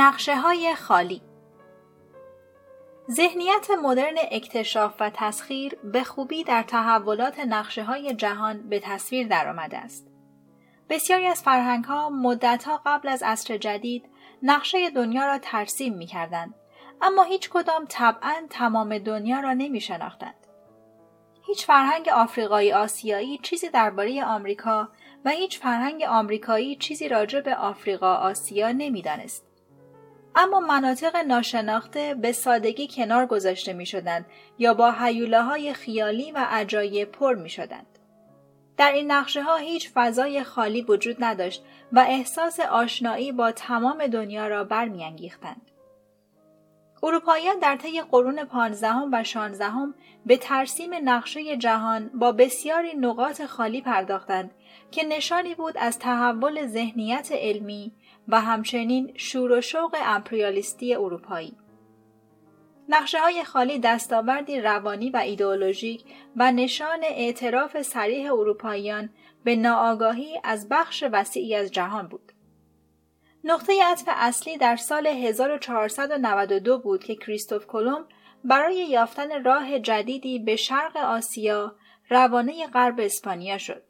[0.00, 1.22] نقشه های خالی
[3.10, 9.78] ذهنیت مدرن اکتشاف و تسخیر به خوبی در تحولات نقشه های جهان به تصویر درآمده
[9.78, 10.06] است.
[10.88, 14.04] بسیاری از فرهنگ ها مدت ها قبل از عصر جدید
[14.42, 16.54] نقشه دنیا را ترسیم می کردند.
[17.02, 20.46] اما هیچ کدام طبعا تمام دنیا را نمی شناختند.
[21.46, 24.88] هیچ فرهنگ آفریقایی آسیایی چیزی درباره آمریکا
[25.24, 29.47] و هیچ فرهنگ آمریکایی چیزی راجع به آفریقا آسیا نمی‌دانست.
[30.34, 34.26] اما مناطق ناشناخته به سادگی کنار گذاشته می شدند
[34.58, 37.98] یا با حیوله های خیالی و عجایب پر می شدند.
[38.76, 44.46] در این نقشه ها هیچ فضای خالی وجود نداشت و احساس آشنایی با تمام دنیا
[44.46, 45.70] را برمیانگیختند.
[47.02, 49.94] اروپاییان در طی قرون پانزدهم و شانزدهم
[50.26, 54.50] به ترسیم نقشه جهان با بسیاری نقاط خالی پرداختند
[54.90, 57.92] که نشانی بود از تحول ذهنیت علمی
[58.28, 61.56] و همچنین شور و شوق امپریالیستی اروپایی.
[62.88, 66.04] نقشه های خالی دستاوردی روانی و ایدئولوژیک
[66.36, 69.10] و نشان اعتراف سریح اروپاییان
[69.44, 72.32] به ناآگاهی از بخش وسیعی از جهان بود.
[73.44, 78.06] نقطه عطف اصلی در سال 1492 بود که کریستوف کلمب
[78.44, 81.76] برای یافتن راه جدیدی به شرق آسیا
[82.10, 83.87] روانه غرب اسپانیا شد.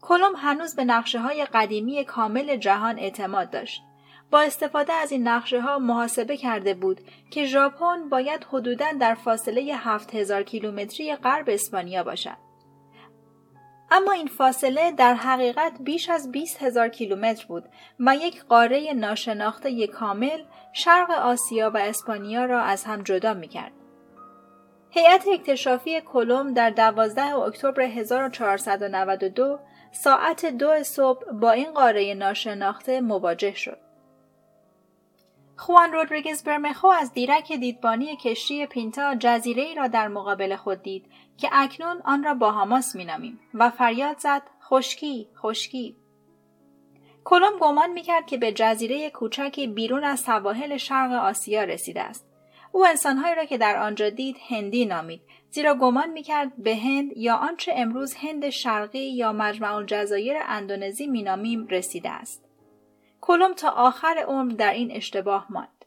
[0.00, 3.82] کلم هنوز به نقشه های قدیمی کامل جهان اعتماد داشت.
[4.30, 9.74] با استفاده از این نقشه ها محاسبه کرده بود که ژاپن باید حدوداً در فاصله
[9.76, 12.48] 7000 کیلومتری غرب اسپانیا باشد.
[13.90, 17.64] اما این فاصله در حقیقت بیش از 20 هزار کیلومتر بود
[18.00, 23.72] و یک قاره ناشناخته کامل شرق آسیا و اسپانیا را از هم جدا می کرد.
[24.90, 29.58] هیئت اکتشافی کلم در 12 اکتبر 1492
[29.92, 33.78] ساعت دو صبح با این قاره ناشناخته مواجه شد.
[35.56, 41.06] خوان رودریگز برمخو از دیرک دیدبانی کشتی پینتا جزیره ای را در مقابل خود دید
[41.38, 45.96] که اکنون آن را باهاماس مینامیم و فریاد زد خشکی خشکی
[47.24, 52.26] کلم گمان می‌کرد که به جزیره کوچکی بیرون از سواحل شرق آسیا رسیده است
[52.72, 57.36] او انسانهایی را که در آنجا دید هندی نامید زیرا گمان می‌کرد به هند یا
[57.36, 62.44] آنچه امروز هند شرقی یا مجمع الجزایر اندونزی مینامیم رسیده است.
[63.20, 65.84] کلم تا آخر عمر در این اشتباه ماند.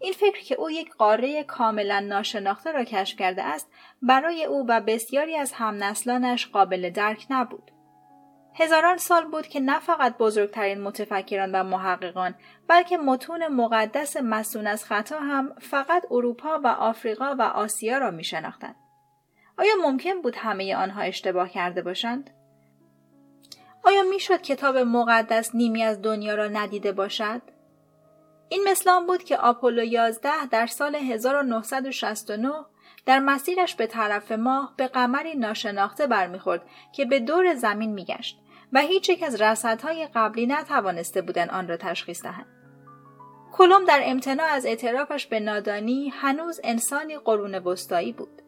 [0.00, 4.80] این فکر که او یک قاره کاملا ناشناخته را کشف کرده است برای او و
[4.80, 7.70] بسیاری از همنسلانش قابل درک نبود.
[8.54, 12.34] هزاران سال بود که نه فقط بزرگترین متفکران و محققان
[12.68, 18.24] بلکه متون مقدس مسون از خطا هم فقط اروپا و آفریقا و آسیا را می
[18.24, 18.81] شناختند.
[19.58, 22.30] آیا ممکن بود همه آنها اشتباه کرده باشند؟
[23.84, 27.42] آیا می‌شد کتاب مقدس نیمی از دنیا را ندیده باشد؟
[28.48, 32.52] این مثل بود که آپولو 11 در سال 1969
[33.06, 38.38] در مسیرش به طرف ماه به قمری ناشناخته برمیخورد که به دور زمین میگشت
[38.72, 42.46] و هیچ یک از رصدهای قبلی نتوانسته بودند آن را تشخیص دهند.
[43.52, 48.42] کلم در امتناع از اعترافش به نادانی هنوز انسانی قرون وسطایی بود.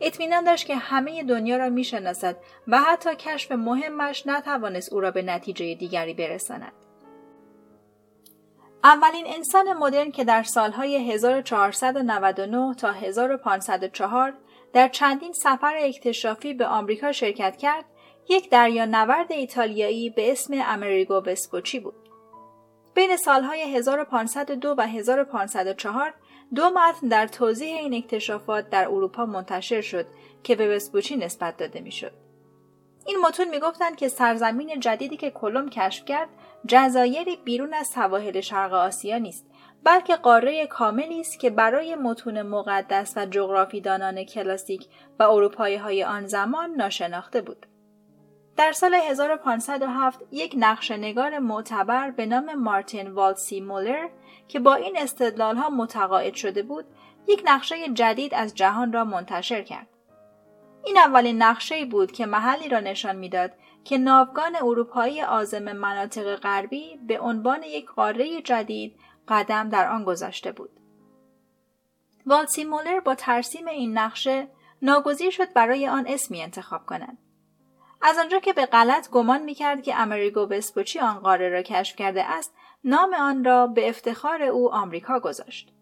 [0.00, 2.36] اطمینان داشت که همه دنیا را می‌شناسد
[2.68, 6.72] و حتی کشف مهمش نتوانست او را به نتیجه دیگری برساند.
[8.84, 14.34] اولین انسان مدرن که در سالهای 1499 تا 1504
[14.72, 17.84] در چندین سفر اکتشافی به آمریکا شرکت کرد،
[18.28, 21.94] یک دریانورد ایتالیایی به اسم امریگو وسپوچی بود.
[22.94, 26.14] بین سالهای 1502 و 1504
[26.54, 30.06] دو متن در توضیح این اکتشافات در اروپا منتشر شد
[30.42, 32.12] که به وسپوچی نسبت داده می‌شد.
[33.06, 36.28] این متون می‌گفتند که سرزمین جدیدی که کلم کشف کرد
[36.66, 39.46] جزایری بیرون از سواحل شرق آسیا نیست
[39.84, 44.86] بلکه قاره کاملی است که برای متون مقدس و جغرافیدانان کلاسیک
[45.18, 47.66] و اروپایی های آن زمان ناشناخته بود.
[48.56, 54.08] در سال 1507 یک نقشنگار معتبر به نام مارتین والسی مولر
[54.48, 56.84] که با این استدلال ها متقاعد شده بود
[57.28, 59.88] یک نقشه جدید از جهان را منتشر کرد.
[60.84, 63.52] این اولین نقشه بود که محلی را نشان می‌داد
[63.84, 68.98] که ناوگان اروپایی آزم مناطق غربی به عنوان یک قاره جدید
[69.28, 70.70] قدم در آن گذاشته بود.
[72.26, 74.48] والسی مولر با ترسیم این نقشه
[74.82, 77.18] ناگزیر شد برای آن اسمی انتخاب کند.
[78.02, 82.24] از آنجا که به غلط گمان می‌کرد که امریگو وسپوچی آن قاره را کشف کرده
[82.24, 85.72] است نام آن را به افتخار او آمریکا گذاشت.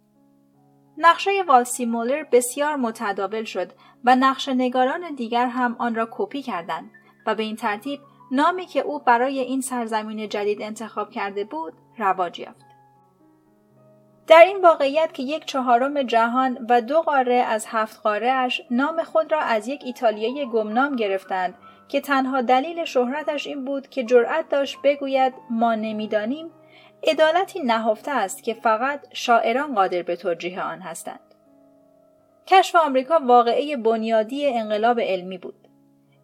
[0.99, 3.73] نقشه والسی مولر بسیار متداول شد
[4.05, 6.91] و نقش نگاران دیگر هم آن را کپی کردند
[7.27, 8.01] و به این ترتیب
[8.31, 12.67] نامی که او برای این سرزمین جدید انتخاب کرده بود رواج یافت.
[14.27, 19.33] در این واقعیت که یک چهارم جهان و دو قاره از هفت قارهاش نام خود
[19.33, 21.55] را از یک ایتالیایی گمنام گرفتند
[21.89, 26.51] که تنها دلیل شهرتش این بود که جرأت داشت بگوید ما نمی‌دانیم
[27.07, 31.21] عدالتی نهفته است که فقط شاعران قادر به توجیه آن هستند.
[32.47, 35.69] کشف آمریکا واقعه بنیادی انقلاب علمی بود.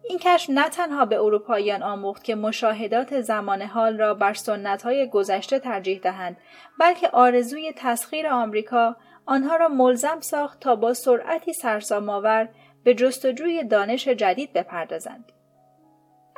[0.09, 5.59] این کشف نه تنها به اروپاییان آموخت که مشاهدات زمان حال را بر سنتهای گذشته
[5.59, 6.37] ترجیح دهند
[6.79, 8.95] بلکه آرزوی تسخیر آمریکا
[9.25, 12.49] آنها را ملزم ساخت تا با سرعتی سرسامآور
[12.83, 15.31] به جستجوی دانش جدید بپردازند.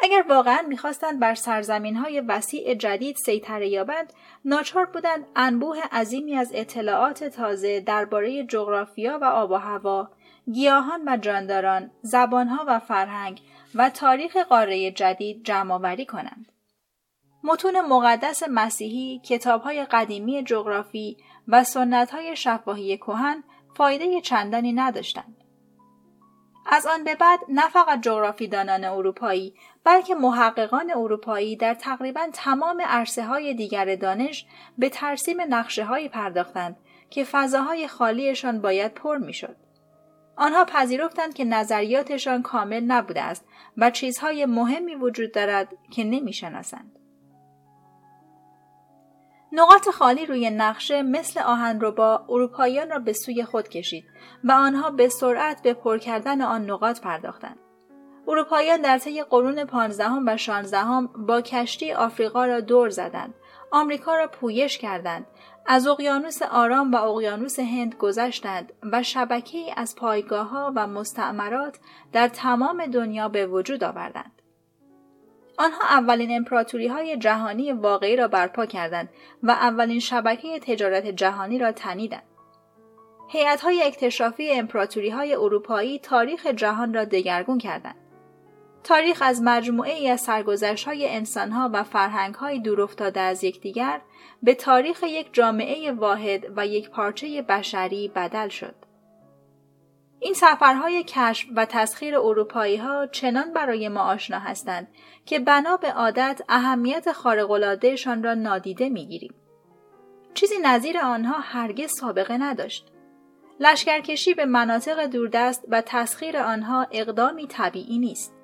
[0.01, 4.13] اگر واقعا می‌خواستند بر سرزمین های وسیع جدید سیطره یابند
[4.45, 10.09] ناچار بودند انبوه عظیمی از اطلاعات تازه درباره جغرافیا و آب و هوا
[10.51, 13.41] گیاهان و جانداران زبانها و فرهنگ
[13.75, 16.51] و تاریخ قاره جدید جمعآوری کنند.
[17.43, 21.17] متون مقدس مسیحی کتابهای قدیمی جغرافی
[21.47, 23.43] و سنتهای شفاهی کهن
[23.75, 25.37] فایده چندانی نداشتند.
[26.65, 33.25] از آن به بعد نه فقط جغرافیدانان اروپایی بلکه محققان اروپایی در تقریبا تمام عرصه
[33.25, 34.45] های دیگر دانش
[34.77, 36.77] به ترسیم نقشه های پرداختند
[37.09, 39.55] که فضاهای خالیشان باید پر می‌شد.
[40.35, 43.45] آنها پذیرفتند که نظریاتشان کامل نبوده است
[43.77, 46.91] و چیزهای مهمی وجود دارد که نمی‌شناسند.
[49.51, 54.05] نقاط خالی روی نقشه مثل آهنربا اروپاییان را به سوی خود کشید
[54.43, 57.59] و آنها به سرعت به پر کردن آن نقاط پرداختند.
[58.27, 63.33] اروپاییان در طی قرون پانزدهم و شانزدهم با کشتی آفریقا را دور زدند
[63.71, 65.25] آمریکا را پویش کردند
[65.65, 71.79] از اقیانوس آرام و اقیانوس هند گذشتند و شبکه از پایگاه ها و مستعمرات
[72.11, 74.41] در تمام دنیا به وجود آوردند.
[75.57, 79.09] آنها اولین امپراتوری های جهانی واقعی را برپا کردند
[79.43, 82.23] و اولین شبکه تجارت جهانی را تنیدند.
[83.29, 88.00] هیئت های اکتشافی امپراتوری های اروپایی تاریخ جهان را دگرگون کردند.
[88.83, 94.01] تاریخ از مجموعه ای از سرگذشت های انسان ها و فرهنگ های دورافتاده از یکدیگر
[94.43, 98.75] به تاریخ یک جامعه واحد و یک پارچه بشری بدل شد.
[100.19, 104.87] این سفرهای کشف و تسخیر اروپایی ها چنان برای ما آشنا هستند
[105.25, 109.33] که بنا به عادت اهمیت خارق‌العادهشان را نادیده می‌گیریم.
[110.33, 112.91] چیزی نظیر آنها هرگز سابقه نداشت.
[113.59, 118.40] لشکرکشی به مناطق دوردست و تسخیر آنها اقدامی طبیعی نیست.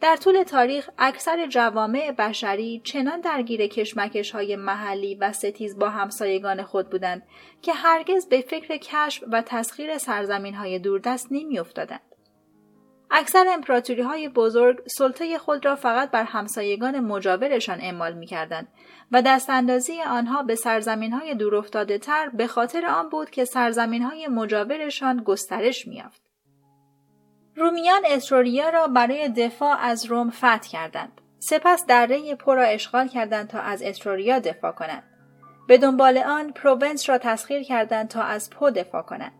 [0.00, 6.62] در طول تاریخ اکثر جوامع بشری چنان درگیر کشمکش های محلی و ستیز با همسایگان
[6.62, 7.22] خود بودند
[7.62, 12.00] که هرگز به فکر کشف و تسخیر سرزمین های دوردست نمی افتادند.
[13.10, 18.68] اکثر امپراتوری های بزرگ سلطه خود را فقط بر همسایگان مجاورشان اعمال می کردند
[19.12, 24.02] و دست اندازی آنها به سرزمین های دورافتاده تر به خاطر آن بود که سرزمین
[24.02, 26.29] های مجاورشان گسترش میافت.
[27.60, 31.20] رومیان استروریا را برای دفاع از روم فتح کردند.
[31.38, 35.02] سپس دره پو را اشغال کردند تا از استروریا دفاع کنند.
[35.68, 39.32] به دنبال آن پروونس را تسخیر کردند تا از پو دفاع کنند.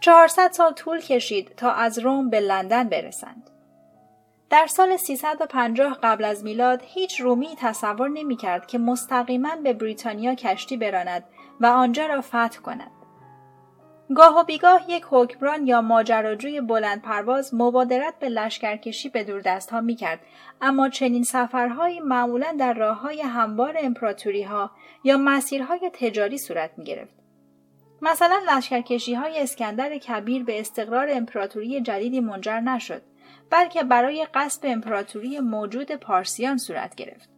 [0.00, 3.50] 400 سال طول کشید تا از روم به لندن برسند.
[4.50, 10.34] در سال 350 قبل از میلاد هیچ رومی تصور نمی کرد که مستقیما به بریتانیا
[10.34, 11.24] کشتی براند
[11.60, 12.90] و آنجا را فتح کند.
[14.16, 19.80] گاه و بیگاه یک حکمران یا ماجراجوی بلند پرواز مبادرت به لشکرکشی به دست ها
[19.80, 20.20] می کرد
[20.60, 24.70] اما چنین سفرهایی معمولا در راه های هموار امپراتوری ها
[25.04, 27.14] یا مسیرهای تجاری صورت می گرفت.
[28.02, 33.02] مثلا لشکرکشی های اسکندر کبیر به استقرار امپراتوری جدیدی منجر نشد
[33.50, 37.28] بلکه برای قصد امپراتوری موجود پارسیان صورت گرفت.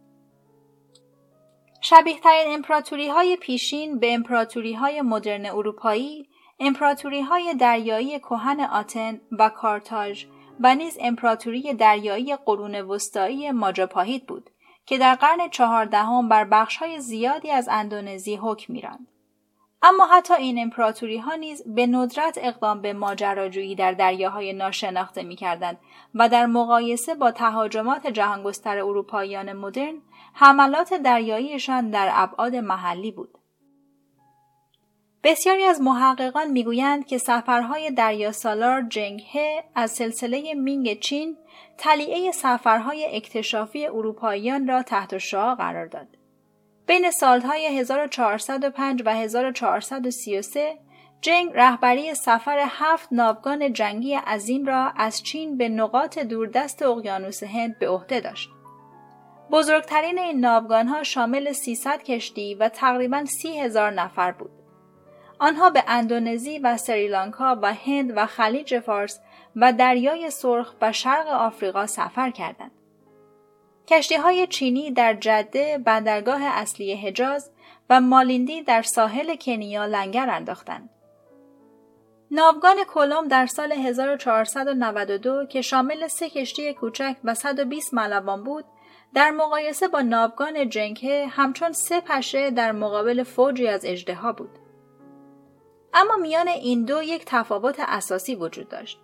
[1.81, 9.21] شبیه ترین امپراتوری های پیشین به امپراتوری های مدرن اروپایی امپراتوری های دریایی کهن آتن
[9.31, 10.25] و کارتاژ
[10.59, 14.49] و نیز امپراتوری دریایی قرون وسطایی ماجاپاهیت بود
[14.85, 19.07] که در قرن چهاردهم بر بخشهای زیادی از اندونزی حکم میراند
[19.81, 25.35] اما حتی این امپراتوری ها نیز به ندرت اقدام به ماجراجویی در دریاهای ناشناخته می
[25.35, 25.77] کردند
[26.15, 29.95] و در مقایسه با تهاجمات جهانگستر اروپاییان مدرن
[30.33, 33.36] حملات دریاییشان در ابعاد محلی بود.
[35.27, 41.37] بسیاری از محققان می‌گویند که سفرهای دریا سالار جنگه از سلسله مینگ چین
[41.77, 46.07] تلیعه سفرهای اکتشافی اروپاییان را تحت شعا قرار داد.
[46.85, 50.77] بین سالهای 1405 و 1433
[51.21, 57.79] جنگ رهبری سفر هفت ناوگان جنگی عظیم را از چین به نقاط دوردست اقیانوس هند
[57.79, 58.49] به عهده داشت.
[59.51, 64.56] بزرگترین این ناوگانها شامل 300 کشتی و تقریبا سی هزار نفر بود.
[65.39, 69.19] آنها به اندونزی و سریلانکا و هند و خلیج فارس
[69.55, 72.71] و دریای سرخ و شرق آفریقا سفر کردند.
[73.87, 77.51] کشتی های چینی در جده بندرگاه اصلی حجاز
[77.89, 80.89] و مالیندی در ساحل کنیا لنگر انداختند.
[82.31, 88.65] ناوگان کلم در سال 1492 که شامل سه کشتی کوچک و 120 ملوان بود،
[89.13, 94.49] در مقایسه با ناوگان جنکه همچون سه پشه در مقابل فوجی از اجدها بود.
[95.93, 98.99] اما میان این دو یک تفاوت اساسی وجود داشت.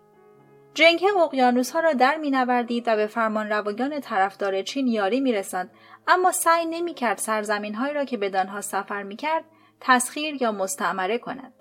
[0.74, 5.72] جنکه اقیانوس ها را در نوردید و به فرمان روایان طرفدار چین یاری میرساند
[6.08, 9.46] اما سعی نمی‌کرد سرزمین هایی را که به دانها سفر می‌کرد
[9.82, 11.54] تسخیر یا مستعمره کند.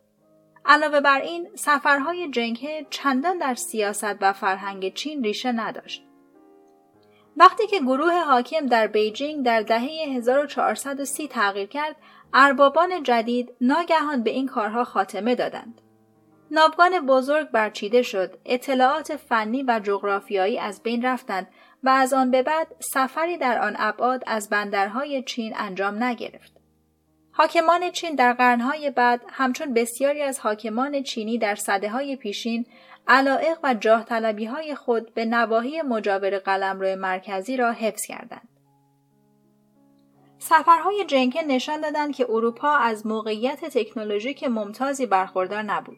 [0.65, 6.05] علاوه بر این سفرهای جنگه چندان در سیاست و فرهنگ چین ریشه نداشت.
[7.37, 11.97] وقتی که گروه حاکم در بیجینگ در دهه 1430 تغییر کرد،
[12.35, 15.81] اربابان جدید ناگهان به این کارها خاتمه دادند.
[16.51, 21.49] ناوگان بزرگ برچیده شد، اطلاعات فنی و جغرافیایی از بین رفتند
[21.83, 26.53] و از آن به بعد سفری در آن ابعاد از بندرهای چین انجام نگرفت.
[27.33, 32.67] حاکمان چین در قرنهای بعد همچون بسیاری از حاکمان چینی در صده های پیشین
[33.09, 34.07] علائق و جاه
[34.51, 38.49] های خود به نواحی مجاور قلمرو مرکزی را حفظ کردند.
[40.45, 45.97] سفرهای جنکه نشان دادند که اروپا از موقعیت تکنولوژیک ممتازی برخوردار نبود.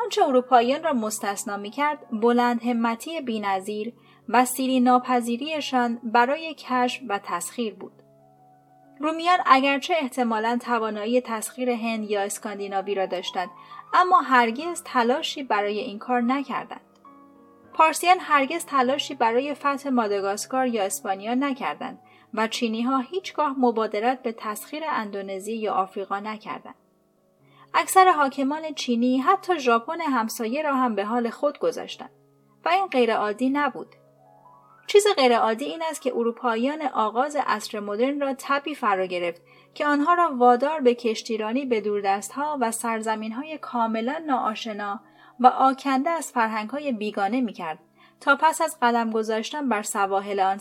[0.00, 3.92] آنچه اروپاییان را مستثنا می‌کرد بلند همتی بینظیر
[4.28, 7.92] و سیری ناپذیریشان برای کشف و تسخیر بود.
[9.00, 13.50] رومیان اگرچه احتمالا توانایی تسخیر هند یا اسکاندیناوی را داشتند
[13.94, 16.80] اما هرگز تلاشی برای این کار نکردند.
[17.74, 21.98] پارسیان هرگز تلاشی برای فتح ماداگاسکار یا اسپانیا نکردند
[22.34, 26.74] و چینی ها هیچگاه مبادرت به تسخیر اندونزی یا آفریقا نکردند.
[27.74, 32.10] اکثر حاکمان چینی حتی ژاپن همسایه را هم به حال خود گذاشتند
[32.64, 33.96] و این غیرعادی نبود.
[34.86, 39.42] چیز غیرعادی این است که اروپاییان آغاز عصر مدرن را تبی فرا گرفت
[39.74, 42.72] که آنها را وادار به کشتیرانی به دوردستها و
[43.36, 45.00] های کاملا ناآشنا
[45.40, 46.32] و آکنده از
[46.72, 47.78] های بیگانه می‌کرد
[48.20, 50.58] تا پس از قدم گذاشتن بر سواحل آن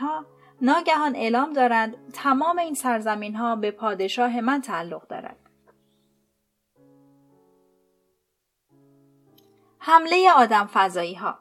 [0.00, 0.26] ها
[0.62, 5.36] ناگهان اعلام دارند تمام این ها به پادشاه من تعلق دارد.
[9.78, 11.38] حمله آدم فضایی ها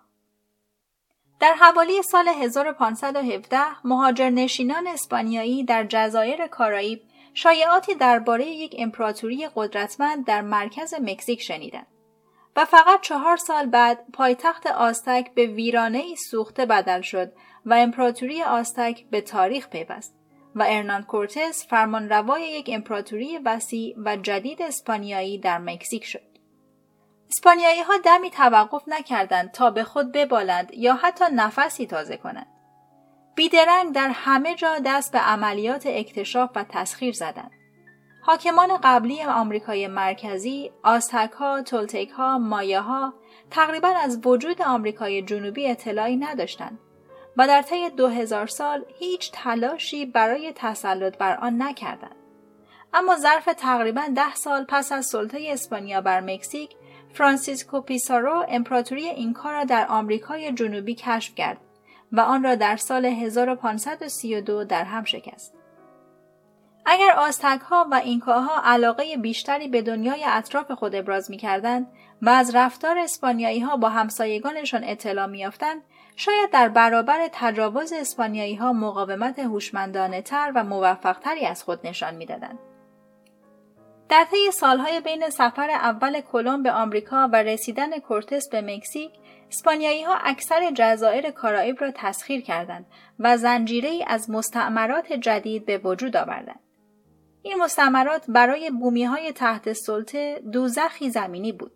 [1.40, 7.02] در حوالی سال 1517 مهاجرنشینان اسپانیایی در جزایر کارائیب
[7.34, 11.88] شایعاتی درباره یک امپراتوری قدرتمند در مرکز مکزیک شنیدند.
[12.56, 17.32] و فقط چهار سال بعد پایتخت آستک به ویرانه سوخته بدل شد
[17.66, 20.16] و امپراتوری آستک به تاریخ پیوست
[20.56, 26.32] و ارنان کورتس فرمانروای یک امپراتوری وسیع و جدید اسپانیایی در مکزیک شد.
[27.30, 32.48] اسپانیایی ها دمی توقف نکردند تا به خود ببالند یا حتی نفسی تازه کنند.
[33.36, 37.52] بیدرنگ در همه جا دست به عملیات اکتشاف و تسخیر زدند.
[38.24, 43.14] حاکمان قبلی آمریکای مرکزی، آستک ها، تولتک ها، مایه ها
[43.52, 46.80] تقریبا از وجود آمریکای جنوبی اطلاعی نداشتند
[47.38, 52.16] و در طی دو هزار سال هیچ تلاشی برای تسلط بر آن نکردند.
[52.94, 56.76] اما ظرف تقریبا ده سال پس از سلطه اسپانیا بر مکزیک
[57.14, 61.58] فرانسیسکو پیسارو امپراتوری اینکا را در آمریکای جنوبی کشف کرد
[62.12, 65.54] و آن را در سال 1532 در هم شکست.
[66.94, 71.88] اگر آستک ها و اینکاها علاقه بیشتری به دنیای اطراف خود ابراز می کردند
[72.22, 75.82] و از رفتار اسپانیایی ها با همسایگانشان اطلاع می یافتند،
[76.16, 82.16] شاید در برابر تجاوز اسپانیایی ها مقاومت هوشمندانه تر و موفق تری از خود نشان
[82.16, 82.60] می‌دادند.
[84.10, 89.12] در طی سالهای بین سفر اول کلم به آمریکا و رسیدن کورتس به مکزیک
[89.48, 92.86] اسپانیایی ها اکثر جزایر کارائیب را تسخیر کردند
[93.20, 96.60] و زنجیره از مستعمرات جدید به وجود آوردند.
[97.44, 101.72] این مستعمرات برای بومی های تحت سلطه دوزخی زمینی بود.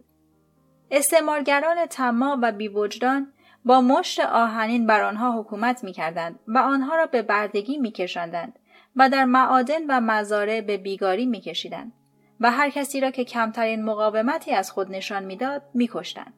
[0.92, 3.34] استعمارگران تما و بیوجدان
[3.66, 8.60] با مشت آهنین بر آنها حکومت می کردند و آنها را به بردگی می کشندند
[8.96, 11.92] و در معادن و مزارع به بیگاری می کشیدند.
[12.40, 16.34] و هر کسی را که کمترین مقاومتی از خود نشان می‌داد میکشتند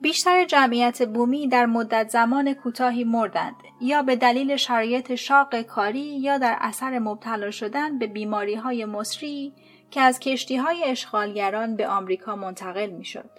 [0.00, 6.38] بیشتر جمعیت بومی در مدت زمان کوتاهی مردند یا به دلیل شرایط شاق کاری یا
[6.38, 9.52] در اثر مبتلا شدن به بیماری های مصری
[9.90, 13.30] که از کشتی های اشغالگران به آمریکا منتقل می‌شد.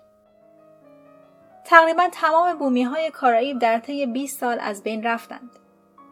[1.66, 5.50] تقریبا تمام بومی های کارائیب در طی 20 سال از بین رفتند.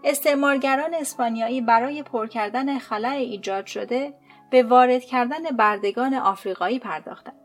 [0.03, 4.13] استعمارگران اسپانیایی برای پر کردن خلای ایجاد شده
[4.49, 7.42] به وارد کردن بردگان آفریقایی پرداختند.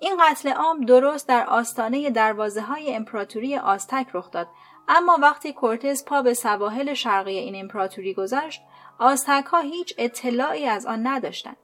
[0.00, 4.48] این قتل عام درست در آستانه دروازه های امپراتوری آستک رخ داد.
[4.88, 8.62] اما وقتی کورتز پا به سواحل شرقی این امپراتوری گذاشت
[8.98, 11.56] آستک ها هیچ اطلاعی از آن نداشتند.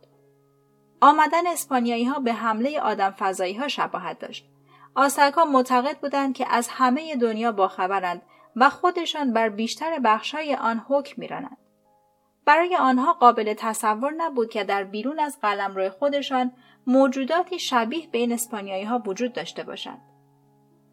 [1.01, 4.47] آمدن اسپانیایی ها به حمله آدم فضایی ها شباهت داشت.
[4.95, 8.23] آستک ها معتقد بودند که از همه دنیا باخبرند
[8.57, 11.57] و خودشان بر بیشتر بخشهای آن حکم میرانند.
[12.47, 16.53] برای آنها قابل تصور نبود که در بیرون از قلمرو خودشان
[16.87, 20.01] موجوداتی شبیه به این اسپانیایی ها وجود داشته باشند.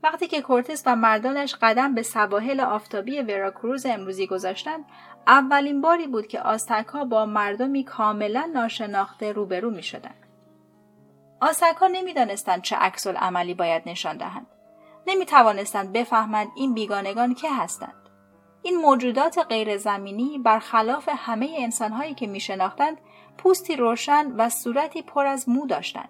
[0.03, 4.85] وقتی که کورتس و مردانش قدم به سواحل آفتابی وراکروز امروزی گذاشتند
[5.27, 10.27] اولین باری بود که آستک با مردمی کاملا ناشناخته روبرو می شدند.
[11.41, 14.47] آستک نمی دانستند چه عکس عملی باید نشان دهند.
[15.07, 18.09] نمی توانستند بفهمند این بیگانگان که هستند.
[18.63, 22.97] این موجودات غیر زمینی برخلاف همه انسانهایی که می شناختند
[23.37, 26.09] پوستی روشن و صورتی پر از مو داشتند.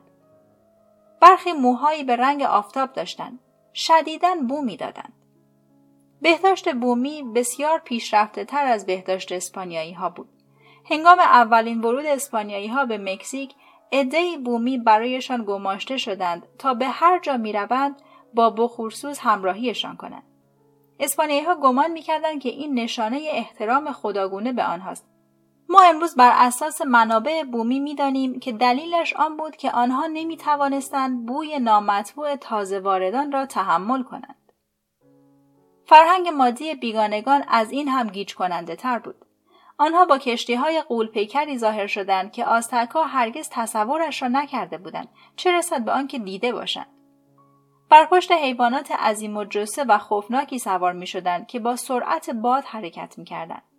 [1.21, 3.39] برخی موهایی به رنگ آفتاب داشتند.
[3.73, 5.13] شدیدن بو می‌دادند.
[6.21, 10.29] بهداشت بومی بسیار پیشرفته تر از بهداشت اسپانیایی ها بود.
[10.89, 13.55] هنگام اولین ورود اسپانیایی ها به مکزیک
[13.91, 18.01] عدهای بومی برایشان گماشته شدند تا به هر جا می روند
[18.33, 20.23] با بخورسوز همراهیشان کنند.
[20.99, 25.12] اسپانیایی ها گمان می‌کردند که این نشانه احترام خداگونه به آنهاست
[25.73, 31.25] ما امروز بر اساس منابع بومی می‌دانیم که دلیلش آن بود که آنها نمی توانستند
[31.25, 34.51] بوی نامطبوع تازه واردان را تحمل کنند.
[35.85, 39.15] فرهنگ مادی بیگانگان از این هم گیج کننده تر بود.
[39.77, 45.07] آنها با کشتی های قول پیکری ظاهر شدند که آستکا هرگز تصورش را نکرده بودند
[45.35, 46.87] چه رسد به آنکه دیده باشند.
[47.89, 52.63] بر پشت حیوانات عظیم و جسه و خوفناکی سوار می شدند که با سرعت باد
[52.63, 53.72] حرکت می کردند.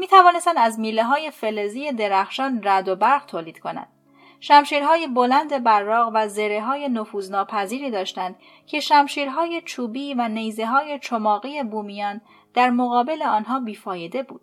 [0.00, 3.88] می توانستند از میله های فلزی درخشان رد و برق تولید کنند.
[4.40, 8.36] شمشیرهای بلند براق و زره های نفوذناپذیری داشتند
[8.66, 12.20] که شمشیرهای چوبی و نیزه های چماقی بومیان
[12.54, 14.40] در مقابل آنها بیفایده بود.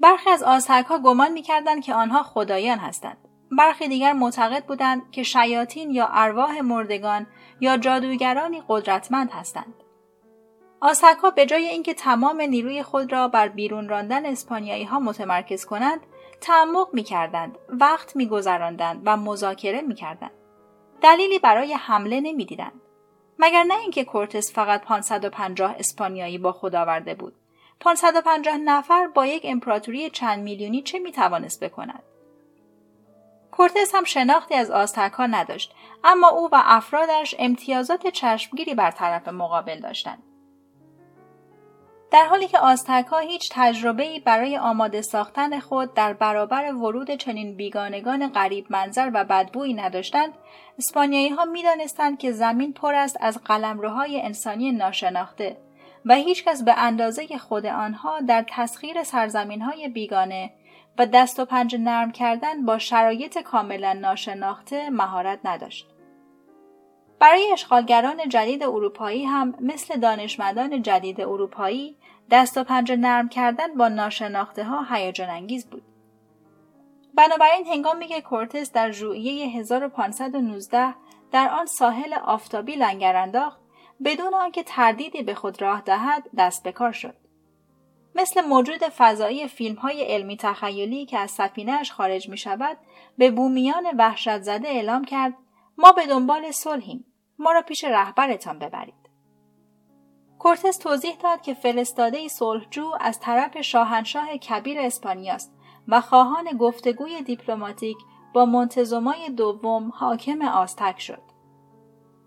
[0.00, 3.18] برخی از آزهک ها گمان می کردند که آنها خدایان هستند.
[3.58, 7.26] برخی دیگر معتقد بودند که شیاطین یا ارواح مردگان
[7.60, 9.74] یا جادوگرانی قدرتمند هستند.
[10.80, 16.00] آسکا به جای اینکه تمام نیروی خود را بر بیرون راندن اسپانیایی ها متمرکز کنند،
[16.40, 20.30] تعمق می کردند، وقت می گذراندند و مذاکره می کردند.
[21.02, 22.80] دلیلی برای حمله نمی دیدند.
[23.38, 27.34] مگر نه اینکه کورتس فقط 550 اسپانیایی با خود آورده بود.
[27.80, 32.02] 550 نفر با یک امپراتوری چند میلیونی چه می توانست بکند؟
[33.50, 39.28] کورتس هم شناختی از آزتک ها نداشت اما او و افرادش امتیازات چشمگیری بر طرف
[39.28, 40.22] مقابل داشتند.
[42.12, 47.56] در حالی که آزتک ها هیچ تجربه برای آماده ساختن خود در برابر ورود چنین
[47.56, 50.32] بیگانگان غریب منظر و بدبویی نداشتند،
[50.78, 55.56] اسپانیایی ها می دانستند که زمین پر است از قلمروهای انسانی ناشناخته
[56.04, 60.50] و هیچکس به اندازه خود آنها در تسخیر سرزمین های بیگانه
[60.98, 65.86] و دست و پنجه نرم کردن با شرایط کاملا ناشناخته مهارت نداشت.
[67.20, 71.96] برای اشغالگران جدید اروپایی هم مثل دانشمندان جدید اروپایی
[72.30, 75.82] دست و پنجه نرم کردن با ناشناخته ها هیجان انگیز بود.
[77.14, 80.94] بنابراین هنگامی که کورتس در ژوئیه 1519
[81.32, 83.60] در آن ساحل آفتابی لنگر انداخت
[84.04, 87.14] بدون آنکه تردیدی به خود راه دهد دست به کار شد.
[88.14, 92.76] مثل موجود فضایی فیلم های علمی تخیلی که از سفینهش خارج می شود
[93.18, 95.34] به بومیان وحشت زده اعلام کرد
[95.78, 97.04] ما به دنبال صلحیم
[97.38, 98.99] ما را پیش رهبرتان ببرید
[100.40, 105.52] کورتس توضیح داد که فرستاده صلحجو از طرف شاهنشاه کبیر اسپانیاست
[105.88, 107.96] و خواهان گفتگوی دیپلماتیک
[108.32, 111.22] با منتظمای دوم حاکم آستک شد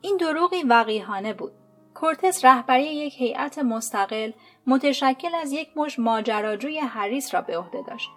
[0.02, 1.52] این دروغی وقیحانه بود
[1.94, 4.32] کورتس رهبری یک هیئت مستقل
[4.68, 8.10] متشکل از یک مش ماجراجوی حریس را به عهده داشت.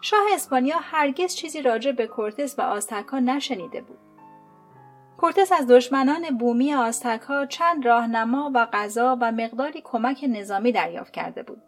[0.00, 3.98] شاه اسپانیا هرگز چیزی راجع به کورتس و آستکا نشنیده بود.
[5.22, 11.42] کورتس از دشمنان بومی آستکا چند راهنما و غذا و مقداری کمک نظامی دریافت کرده
[11.42, 11.62] بود.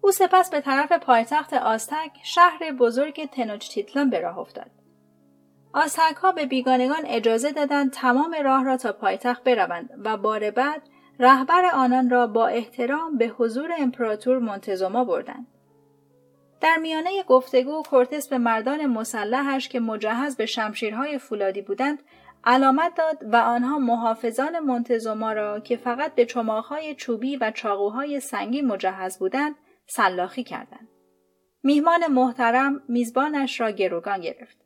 [0.00, 4.70] او سپس به طرف پایتخت آستک شهر بزرگ تنوچتیتلان به راه افتاد.
[5.72, 10.82] آستک ها به بیگانگان اجازه دادند تمام راه را تا پایتخت بروند و بار بعد
[11.18, 15.46] رهبر آنان را با احترام به حضور امپراتور منتظما بردند.
[16.62, 22.02] در میانه گفتگو کورتس به مردان مسلحش که مجهز به شمشیرهای فولادی بودند
[22.44, 28.62] علامت داد و آنها محافظان منتظما را که فقط به چماقهای چوبی و چاقوهای سنگی
[28.62, 29.54] مجهز بودند
[29.86, 30.88] سلاخی کردند.
[31.62, 34.56] میهمان محترم میزبانش را گروگان گرفت.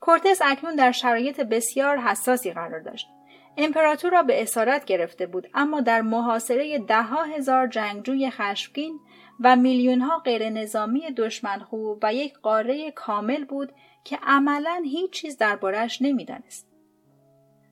[0.00, 3.08] کورتس اکنون در شرایط بسیار حساسی قرار داشت.
[3.56, 9.00] امپراتور را به اسارت گرفته بود اما در محاصره دهها هزار جنگجوی خشمگین
[9.40, 13.72] و میلیونها غیر نظامی دشمنخو و یک قاره کامل بود
[14.04, 16.74] که عملا هیچ چیز دربارش نمی‌دانست.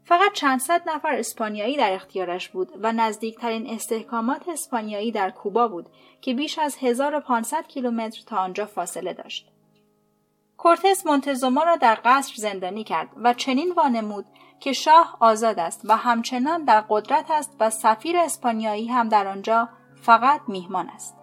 [0.05, 5.87] فقط چند صد نفر اسپانیایی در اختیارش بود و نزدیکترین استحکامات اسپانیایی در کوبا بود
[6.21, 9.49] که بیش از 1500 کیلومتر تا آنجا فاصله داشت.
[10.57, 14.27] کورتس منتزوما را در قصر زندانی کرد و چنین وانمود
[14.61, 19.69] که شاه آزاد است و همچنان در قدرت است و سفیر اسپانیایی هم در آنجا
[20.03, 21.22] فقط میهمان است.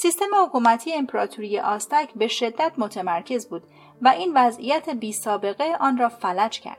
[0.00, 3.62] سیستم حکومتی امپراتوری آستک به شدت متمرکز بود
[4.02, 6.78] و این وضعیت بی سابقه آن را فلج کرد.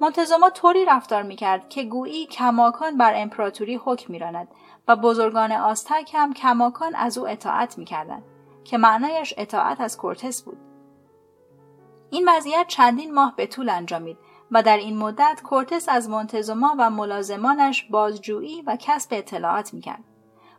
[0.00, 4.48] منتظما طوری رفتار می‌کرد که گویی کماکان بر امپراتوری حکم میراند
[4.88, 8.22] و بزرگان آستک هم کماکان از او اطاعت می‌کردند
[8.64, 10.58] که معنایش اطاعت از کورتس بود
[12.10, 14.18] این وضعیت چندین ماه به طول انجامید
[14.50, 20.04] و در این مدت کورتس از منتظما و ملازمانش بازجویی و کسب اطلاعات می‌کرد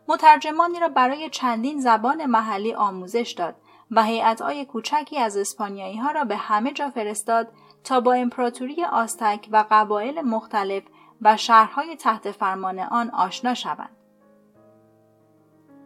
[0.08, 3.54] مترجمانی را برای چندین زبان محلی آموزش داد
[3.90, 7.48] و هیئت‌های کوچکی از اسپانیایی ها را به همه جا فرستاد
[7.84, 10.82] تا با امپراتوری آستک و قبایل مختلف
[11.22, 13.96] و شهرهای تحت فرمان آن آشنا شوند.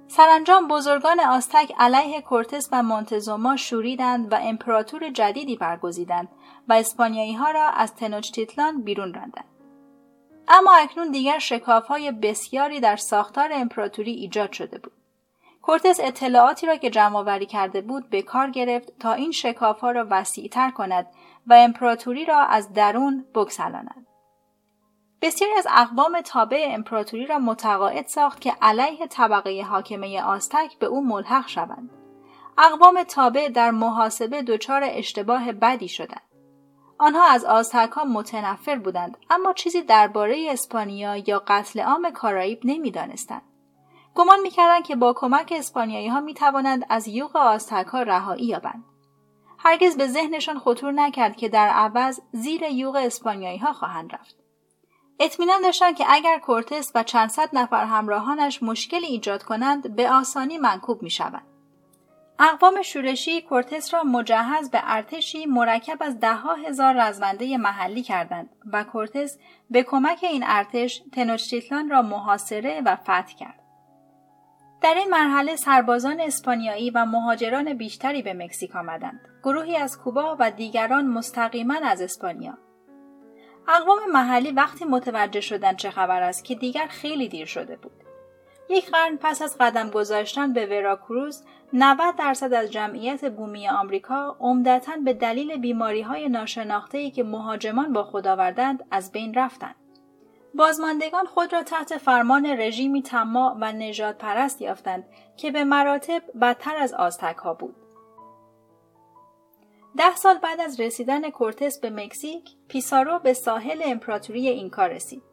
[0.09, 6.28] سرانجام بزرگان آستک علیه کورتس و مونتزوما شوریدند و امپراتور جدیدی برگزیدند
[6.68, 9.57] و اسپانیایی ها را از تنوچتیتلان بیرون راندند.
[10.48, 14.92] اما اکنون دیگر شکاف های بسیاری در ساختار امپراتوری ایجاد شده بود.
[15.62, 20.06] کورتس اطلاعاتی را که جمع کرده بود به کار گرفت تا این شکاف ها را
[20.11, 21.06] وسیعتر کند
[21.46, 24.06] و امپراتوری را از درون بگسلاند.
[25.22, 31.06] بسیاری از اقوام تابع امپراتوری را متقاعد ساخت که علیه طبقه حاکمه آستک به او
[31.06, 31.90] ملحق شوند.
[32.58, 36.27] اقوام تابع در محاسبه دچار اشتباه بدی شدند.
[36.98, 43.42] آنها از آستک ها متنفر بودند اما چیزی درباره اسپانیا یا قتل عام کارائیب نمی‌دانستند.
[44.14, 48.84] گمان می‌کردند که با کمک اسپانیایی ها می توانند از یوغ آستک ها رهایی یابند.
[49.58, 54.37] هرگز به ذهنشان خطور نکرد که در عوض زیر یوغ اسپانیایی ها خواهند رفت.
[55.20, 60.58] اطمینان داشتند که اگر کورتس و چند صد نفر همراهانش مشکلی ایجاد کنند به آسانی
[60.58, 61.57] منکوب می شوند.
[62.40, 68.85] اقوام شورشی کورتس را مجهز به ارتشی مرکب از دهها هزار رزمنده محلی کردند و
[68.85, 69.38] کورتس
[69.70, 73.61] به کمک این ارتش تنوچتیتلان را محاصره و فتح کرد.
[74.83, 79.20] در این مرحله سربازان اسپانیایی و مهاجران بیشتری به مکزیک آمدند.
[79.44, 82.59] گروهی از کوبا و دیگران مستقیما از اسپانیا.
[83.68, 88.07] اقوام محلی وقتی متوجه شدند چه خبر است که دیگر خیلی دیر شده بود.
[88.70, 94.92] یک قرن پس از قدم گذاشتن به وراکروز 90 درصد از جمعیت بومی آمریکا عمدتا
[95.04, 99.74] به دلیل بیماری های ناشناخته که مهاجمان با خود آوردند از بین رفتند.
[100.54, 105.04] بازماندگان خود را تحت فرمان رژیمی طماع و نجات پرست یافتند
[105.37, 107.76] که به مراتب بدتر از آزتک ها بود.
[109.96, 115.27] ده سال بعد از رسیدن کورتس به مکزیک، پیسارو به ساحل امپراتوری اینکا رسید.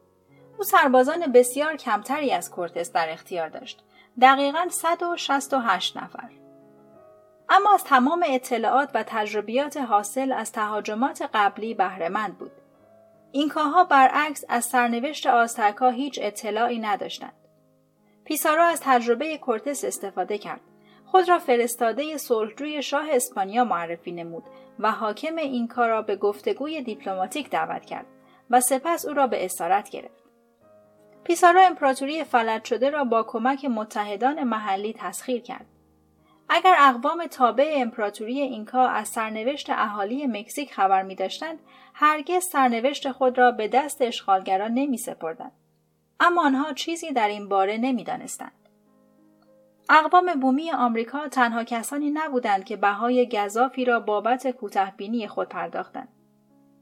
[0.58, 3.82] او سربازان بسیار کمتری از کورتس در اختیار داشت.
[4.20, 6.30] دقیقا 168 نفر.
[7.48, 12.52] اما از تمام اطلاعات و تجربیات حاصل از تهاجمات قبلی بهرهمند بود.
[13.32, 17.32] اینکاها برعکس از سرنوشت آستکا هیچ اطلاعی نداشتند.
[18.24, 20.60] پیسارو از تجربه کورتس استفاده کرد.
[21.06, 24.44] خود را فرستاده صلحجوی شاه اسپانیا معرفی نمود
[24.78, 28.06] و حاکم اینکا را به گفتگوی دیپلماتیک دعوت کرد
[28.50, 30.25] و سپس او را به اسارت گرفت.
[31.26, 35.66] پیسارو امپراتوری فلج شده را با کمک متحدان محلی تسخیر کرد.
[36.48, 41.58] اگر اقوام تابع امپراتوری اینکا از سرنوشت اهالی مکزیک خبر می داشتند،
[41.94, 45.52] هرگز سرنوشت خود را به دست اشغالگران نمی سپردند.
[46.20, 48.68] اما آنها چیزی در این باره نمی دانستند.
[49.90, 56.08] اقوام بومی آمریکا تنها کسانی نبودند که بهای گذافی را بابت کوتهبینی خود پرداختند.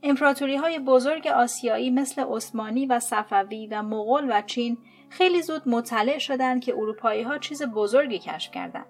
[0.06, 6.18] امپراتوری های بزرگ آسیایی مثل عثمانی و صفوی و مغول و چین خیلی زود مطلع
[6.18, 8.86] شدند که اروپایی ها چیز بزرگی کشف کردند.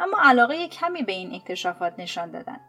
[0.00, 2.60] اما علاقه کمی به این اکتشافات نشان دادند.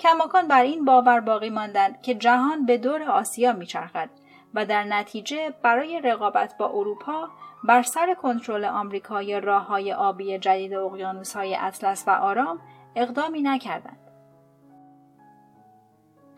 [0.00, 4.10] کماکان بر این باور باقی ماندند که جهان به دور آسیا میچرخد
[4.54, 7.28] و در نتیجه برای رقابت با اروپا
[7.64, 12.60] بر سر کنترل آمریکا یا راه آبی جدید اقیانوس های اطلس و آرام
[12.96, 14.09] اقدامی نکردند.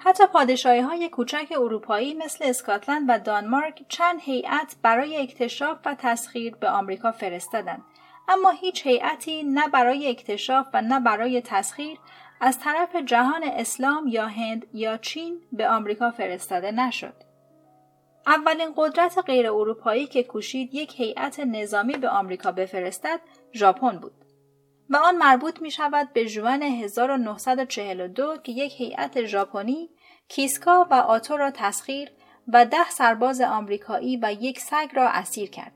[0.04, 6.54] حتی پادشاهی های کوچک اروپایی مثل اسکاتلند و دانمارک چند هیئت برای اکتشاف و تسخیر
[6.54, 7.82] به آمریکا فرستادند
[8.28, 11.98] اما هیچ هیئتی نه برای اکتشاف و نه برای تسخیر
[12.40, 17.14] از طرف جهان اسلام یا هند یا چین به آمریکا فرستاده نشد.
[18.26, 23.20] اولین قدرت غیر اروپایی که کوشید یک هیئت نظامی به آمریکا بفرستد
[23.54, 24.21] ژاپن بود
[24.92, 29.90] و آن مربوط می شود به جوان 1942 که یک هیئت ژاپنی
[30.28, 32.10] کیسکا و آتو را تسخیر
[32.48, 35.72] و ده سرباز آمریکایی و یک سگ را اسیر کرد.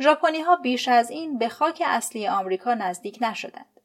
[0.00, 3.80] ژاپنی ها بیش از این به خاک اصلی آمریکا نزدیک نشدند.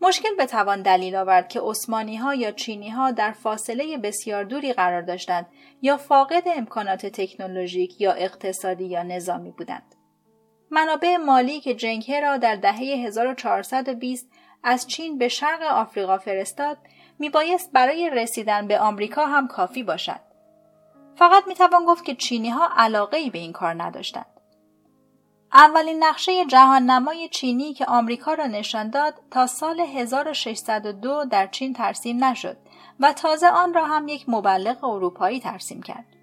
[0.00, 5.02] مشکل بتوان دلیل آورد که عثمانی ها یا چینی ها در فاصله بسیار دوری قرار
[5.02, 5.46] داشتند
[5.82, 9.95] یا فاقد امکانات تکنولوژیک یا اقتصادی یا نظامی بودند.
[10.70, 14.28] منابع مالی که جنگه را در دهه 1420
[14.62, 16.78] از چین به شرق آفریقا فرستاد
[17.18, 20.20] میبایست برای رسیدن به آمریکا هم کافی باشد.
[21.16, 24.26] فقط می‌توان گفت که چینی ها علاقه ای به این کار نداشتند.
[25.52, 31.72] اولین نقشه جهان نمای چینی که آمریکا را نشان داد تا سال 1602 در چین
[31.72, 32.56] ترسیم نشد
[33.00, 36.15] و تازه آن را هم یک مبلغ اروپایی ترسیم کرد.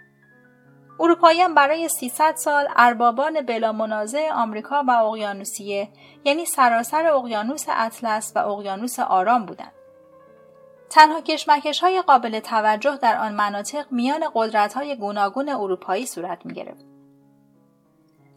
[1.04, 5.90] اروپاییان برای 300 سال اربابان بلا منازع آمریکا و اقیانوسیه
[6.26, 9.72] یعنی سراسر اقیانوس اطلس و اقیانوس آرام بودند.
[10.90, 16.54] تنها کشمکش های قابل توجه در آن مناطق میان قدرت های گوناگون اروپایی صورت می
[16.54, 16.86] گرفت.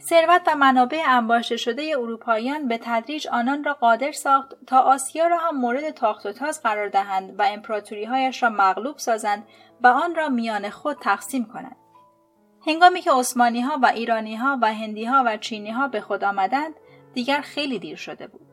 [0.02, 5.38] ثروت و منابع انباشته شده اروپاییان به تدریج آنان را قادر ساخت تا آسیا را
[5.38, 9.46] هم مورد تاخت و تاز قرار دهند و امپراتوریهایش را مغلوب سازند
[9.80, 11.85] و آن را میان خود تقسیم کنند.
[12.66, 16.24] هنگامی که عثمانی ها و ایرانی ها و هندی ها و چینی ها به خود
[16.24, 16.74] آمدند
[17.14, 18.46] دیگر خیلی دیر شده بود.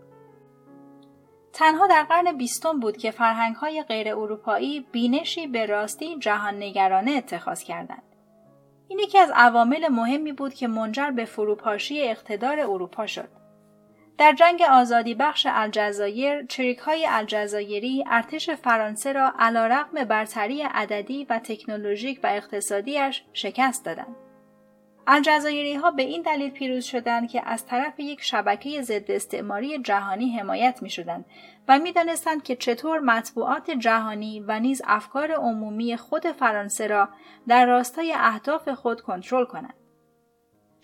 [1.53, 7.11] تنها در قرن بیستم بود که فرهنگ های غیر اروپایی بینشی به راستی جهان نگرانه
[7.11, 8.03] اتخاذ کردند.
[8.87, 13.42] این یکی از عوامل مهمی بود که منجر به فروپاشی اقتدار اروپا شد.
[14.17, 21.25] در جنگ آزادی بخش الجزایر، چریک های الجزایری ارتش فرانسه را علا رقم برتری عددی
[21.29, 24.15] و تکنولوژیک و اقتصادیش شکست دادند.
[25.07, 30.37] الجزایری ها به این دلیل پیروز شدند که از طرف یک شبکه ضد استعماری جهانی
[30.37, 31.25] حمایت می شدند
[31.67, 37.09] و می دانستند که چطور مطبوعات جهانی و نیز افکار عمومی خود فرانسه را
[37.47, 39.82] در راستای اهداف خود کنترل کنند.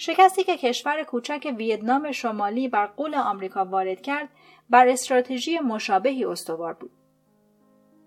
[0.02, 4.30] شکستی که کشور کوچک ویتنام شمالی بر قول آمریکا وارد کرد
[4.70, 6.92] بر استراتژی مشابهی استوار بود.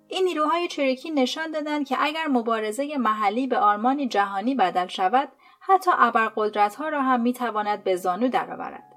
[0.09, 5.29] این نیروهای چریکی نشان دادند که اگر مبارزه محلی به آرمانی جهانی بدل شود
[5.61, 8.92] حتی ابرقدرت ها را هم می تواند به زانو درآورد.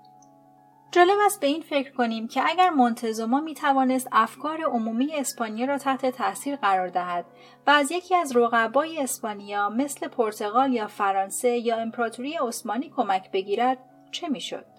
[0.91, 5.78] جالب است به این فکر کنیم که اگر منتظما می توانست افکار عمومی اسپانیا را
[5.78, 7.26] تحت تاثیر قرار دهد
[7.67, 13.78] و از یکی از رقبای اسپانیا مثل پرتغال یا فرانسه یا امپراتوری عثمانی کمک بگیرد
[14.12, 14.75] چه می‌شد؟